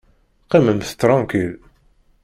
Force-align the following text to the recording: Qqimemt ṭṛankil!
Qqimemt 0.43 0.93
ṭṛankil! 1.01 1.53